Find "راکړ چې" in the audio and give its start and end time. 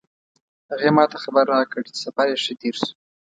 1.53-2.01